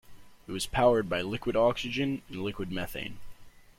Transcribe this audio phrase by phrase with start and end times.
[0.47, 3.19] It was powered by liquid oxygen and liquid methane.